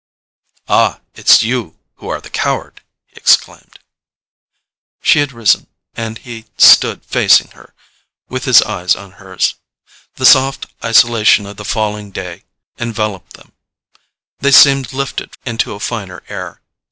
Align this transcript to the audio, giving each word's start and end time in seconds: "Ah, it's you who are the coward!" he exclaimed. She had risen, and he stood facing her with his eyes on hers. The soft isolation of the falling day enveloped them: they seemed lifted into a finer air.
"Ah, 0.67 1.01
it's 1.13 1.43
you 1.43 1.77
who 1.97 2.09
are 2.09 2.19
the 2.19 2.31
coward!" 2.31 2.81
he 3.05 3.15
exclaimed. 3.17 3.77
She 5.03 5.19
had 5.19 5.31
risen, 5.31 5.67
and 5.93 6.17
he 6.17 6.45
stood 6.57 7.05
facing 7.05 7.51
her 7.51 7.75
with 8.27 8.45
his 8.45 8.63
eyes 8.63 8.95
on 8.95 9.11
hers. 9.11 9.53
The 10.15 10.25
soft 10.25 10.65
isolation 10.83 11.45
of 11.45 11.57
the 11.57 11.65
falling 11.65 12.09
day 12.09 12.45
enveloped 12.79 13.33
them: 13.33 13.51
they 14.39 14.49
seemed 14.51 14.91
lifted 14.91 15.37
into 15.45 15.75
a 15.75 15.79
finer 15.79 16.23
air. 16.29 16.61